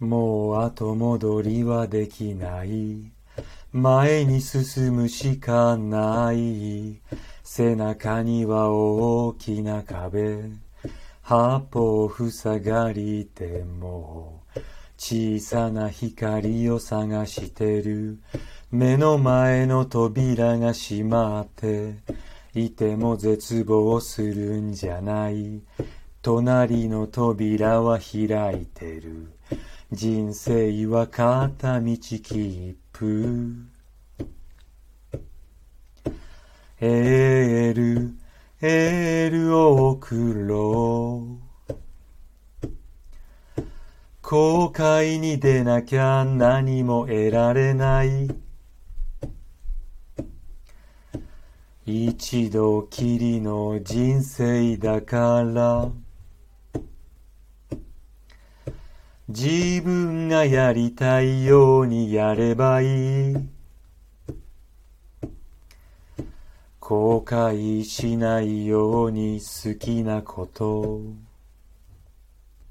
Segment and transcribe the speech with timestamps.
[0.00, 3.12] もう後戻りはできない。
[3.70, 7.00] 前に進むしかない。
[7.44, 10.50] 背中には大きな壁。
[11.20, 14.42] 八方塞がりても
[14.96, 18.18] 小さな光を探してる。
[18.70, 21.96] 目の前の扉が閉まって
[22.54, 25.60] いても絶望するんじゃない。
[26.22, 29.32] 隣の扉は開いてる。
[29.90, 33.54] 人生は片道切符。
[36.78, 38.14] エール、
[38.60, 41.50] エールを送ろう。
[44.20, 48.28] 後悔に出なきゃ何も得られない。
[51.86, 55.90] 一度きりの人生だから。
[59.32, 63.36] 自分がやりたいようにやればいい。
[66.80, 71.29] 後悔しないように好きなこと。